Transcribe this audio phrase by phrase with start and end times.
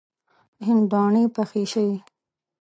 [0.67, 1.97] هندواڼی پخې شوې.